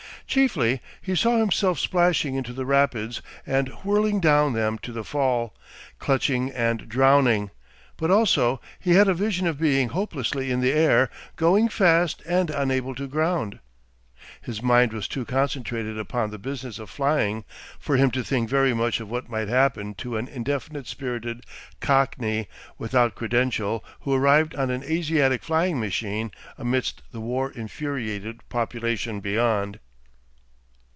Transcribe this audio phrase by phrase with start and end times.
[0.27, 5.53] Chiefly he saw himself splashing into the rapids and whirling down them to the Fall,
[5.99, 7.51] clutching and drowning,
[7.97, 12.49] but also he had a vision of being hopelessly in the air, going fast and
[12.49, 13.59] unable to ground.
[14.41, 17.43] His mind was too concentrated upon the business of flying
[17.77, 21.45] for him to think very much of what might happen to an indefinite spirited
[21.81, 22.47] Cockney
[22.77, 29.79] without credential who arrived on an Asiatic flying machine amidst the war infuriated population beyond.